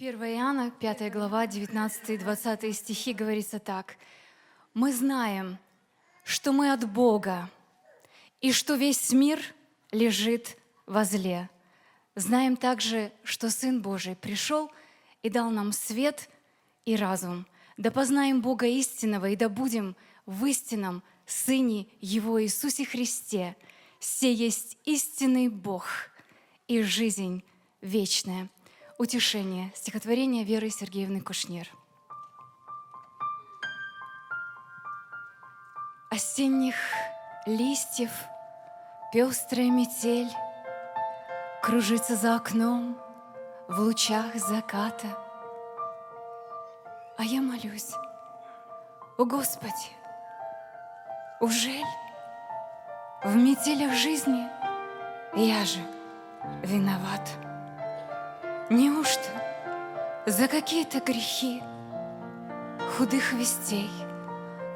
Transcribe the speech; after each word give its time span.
1 0.00 0.14
Иоанна, 0.14 0.70
5 0.70 1.10
глава, 1.10 1.48
19 1.48 2.10
и 2.10 2.18
20 2.18 2.72
стихи 2.72 3.12
говорится 3.12 3.58
так. 3.58 3.96
«Мы 4.72 4.92
знаем, 4.92 5.58
что 6.22 6.52
мы 6.52 6.72
от 6.72 6.88
Бога, 6.88 7.50
и 8.40 8.52
что 8.52 8.76
весь 8.76 9.10
мир 9.10 9.40
лежит 9.90 10.56
во 10.86 11.04
зле. 11.04 11.50
Знаем 12.14 12.56
также, 12.56 13.10
что 13.24 13.50
Сын 13.50 13.82
Божий 13.82 14.14
пришел 14.14 14.70
и 15.24 15.30
дал 15.30 15.50
нам 15.50 15.72
свет 15.72 16.30
и 16.84 16.94
разум. 16.94 17.44
Да 17.76 17.90
познаем 17.90 18.40
Бога 18.40 18.66
истинного 18.68 19.30
и 19.30 19.34
да 19.34 19.48
будем 19.48 19.96
в 20.26 20.44
истинном 20.46 21.02
Сыне 21.26 21.88
Его 22.00 22.40
Иисусе 22.40 22.84
Христе. 22.84 23.56
Все 23.98 24.32
есть 24.32 24.78
истинный 24.84 25.48
Бог 25.48 25.88
и 26.68 26.82
жизнь 26.82 27.42
вечная». 27.80 28.48
Утешение. 28.98 29.70
Стихотворение 29.76 30.42
Веры 30.42 30.70
Сергеевны 30.70 31.20
Кушнер. 31.20 31.68
Осенних 36.10 36.74
листьев 37.46 38.10
пестрая 39.12 39.70
метель 39.70 40.32
Кружится 41.62 42.16
за 42.16 42.34
окном 42.34 42.98
в 43.68 43.78
лучах 43.78 44.34
заката. 44.34 45.06
А 47.16 47.22
я 47.22 47.40
молюсь, 47.40 47.92
о 49.16 49.24
Господи, 49.24 49.92
ужель 51.40 51.86
в 53.22 53.36
метелях 53.36 53.92
жизни 53.92 54.48
я 55.36 55.64
же 55.64 55.78
виноват? 56.64 57.47
Неужто 58.70 59.30
за 60.26 60.46
какие-то 60.46 61.00
грехи 61.00 61.62
Худых 62.98 63.32
вестей 63.32 63.88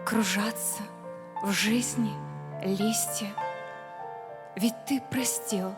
кружатся 0.07 0.83
в 1.43 1.53
жизни 1.53 2.13
листья? 2.65 3.29
Ведь 4.57 4.87
ты 4.87 5.03
простил 5.11 5.75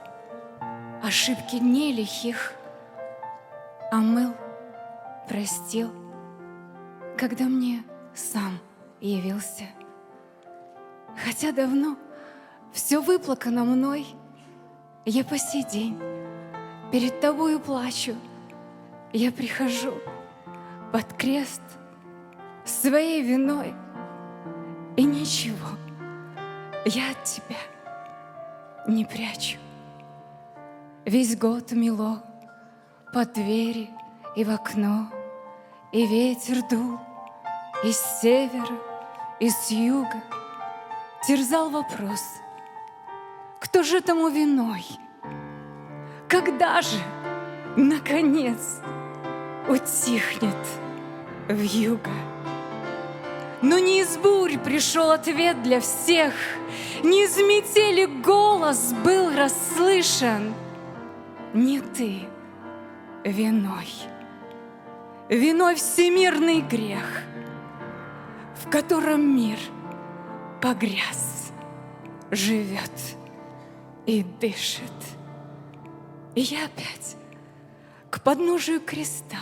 ошибки 1.02 1.58
дней 1.58 1.92
лихих, 1.92 2.52
А 3.90 3.96
мыл 3.96 4.32
простил, 5.28 5.90
когда 7.18 7.46
мне 7.46 7.82
сам 8.14 8.60
явился. 9.00 9.64
Хотя 11.24 11.50
давно 11.50 11.96
все 12.72 13.00
выплакано 13.00 13.64
мной, 13.64 14.06
Я 15.04 15.24
по 15.24 15.36
сей 15.36 15.64
день 15.64 16.13
перед 16.94 17.20
тобою 17.20 17.58
плачу. 17.58 18.14
Я 19.12 19.32
прихожу 19.32 19.94
под 20.92 21.12
крест 21.14 21.60
своей 22.64 23.20
виной, 23.20 23.74
и 24.96 25.02
ничего 25.02 25.70
я 26.84 27.10
от 27.10 27.24
тебя 27.24 27.56
не 28.86 29.04
прячу. 29.04 29.58
Весь 31.04 31.36
год 31.36 31.72
мело 31.72 32.22
под 33.12 33.32
двери 33.32 33.90
и 34.36 34.44
в 34.44 34.50
окно, 34.50 35.10
и 35.90 36.06
ветер 36.06 36.62
дул 36.70 37.00
из 37.82 37.98
севера, 38.22 38.78
и 39.40 39.50
с 39.50 39.68
юга. 39.68 40.22
Терзал 41.26 41.70
вопрос, 41.70 42.22
кто 43.58 43.82
же 43.82 44.00
тому 44.00 44.28
виной— 44.28 44.86
когда 46.34 46.82
же, 46.82 46.98
наконец, 47.76 48.80
утихнет 49.68 50.56
вьюга? 51.48 52.10
Но 53.62 53.78
не 53.78 54.00
из 54.00 54.18
бурь 54.18 54.58
пришел 54.58 55.10
ответ 55.12 55.62
для 55.62 55.80
всех, 55.80 56.34
Не 57.04 57.24
из 57.24 57.36
метели 57.36 58.06
голос 58.06 58.92
был 59.04 59.34
расслышан. 59.36 60.54
Не 61.52 61.80
ты 61.80 62.22
виной, 63.24 63.88
виной 65.28 65.76
всемирный 65.76 66.62
грех, 66.62 67.22
В 68.56 68.70
котором 68.70 69.36
мир 69.36 69.58
погряз, 70.60 71.52
живет 72.30 72.90
и 74.06 74.24
дышит. 74.40 74.90
И 76.34 76.40
я 76.40 76.64
опять 76.66 77.16
к 78.10 78.20
подножию 78.20 78.80
креста 78.80 79.38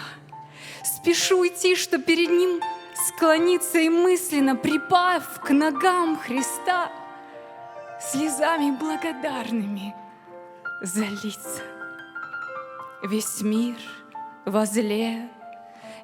Спешу 1.02 1.40
уйти, 1.40 1.74
что 1.74 1.98
перед 1.98 2.30
ним 2.30 2.60
склониться 2.94 3.78
и 3.78 3.88
мысленно, 3.88 4.54
припав 4.54 5.40
к 5.40 5.50
ногам 5.50 6.16
Христа, 6.16 6.92
слезами 8.00 8.70
благодарными 8.70 9.94
залиться. 10.80 11.62
Весь 13.02 13.40
мир 13.42 13.76
возле, 14.44 15.28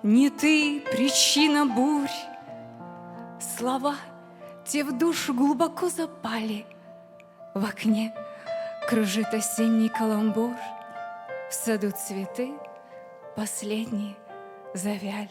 не 0.02 0.30
ты 0.30 0.80
причина 0.80 1.64
бурь. 1.64 2.08
Слова 3.56 3.94
те 4.64 4.82
в 4.82 4.98
душу 4.98 5.32
глубоко 5.32 5.88
запали, 5.88 6.66
в 7.54 7.64
окне 7.64 8.12
кружит 8.88 9.32
осенний 9.32 9.88
каламбур— 9.88 10.56
в 11.48 11.54
саду 11.54 11.90
цветы 11.90 12.52
последние 13.34 14.14
завяли. 14.74 15.30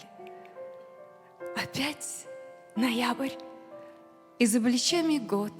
Опять 1.55 2.25
ноябрь, 2.75 3.33
и 4.39 4.45
за 4.45 4.59
плечами 4.59 5.17
год 5.17 5.53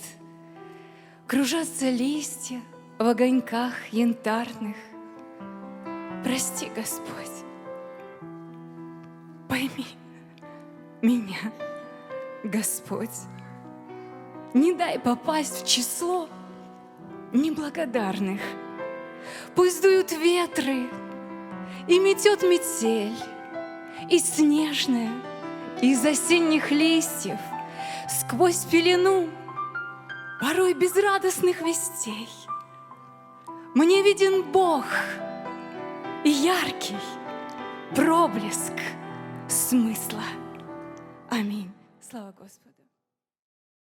Кружатся 1.28 1.90
листья 1.90 2.62
в 2.98 3.06
огоньках 3.06 3.74
янтарных. 3.92 4.78
Прости, 6.24 6.72
Господь, 6.74 7.44
пойми 9.50 9.86
меня, 11.02 11.52
Господь. 12.46 13.28
Не 14.54 14.74
дай 14.74 14.98
попасть 15.00 15.64
в 15.64 15.68
число 15.68 16.30
неблагодарных– 17.34 18.40
Пусть 19.56 19.82
дуют 19.82 20.12
ветры, 20.12 20.90
и 21.88 22.00
метет 22.00 22.44
метель, 22.44 23.18
И 24.10 24.20
снежная 24.20 25.12
из 25.82 26.06
осенних 26.06 26.72
листьев 26.72 27.40
Сквозь 28.10 28.66
пелену 28.66 29.30
порой 30.42 30.74
безрадостных 30.74 31.62
вестей 31.62 32.30
Мне 33.76 34.02
виден 34.04 34.44
Бог 34.52 34.86
и 36.24 36.30
яркий 36.30 36.98
проблеск 37.96 38.74
смысла. 39.48 40.24
Аминь. 41.30 41.72
Слава 42.02 42.32
Господу. 42.32 42.87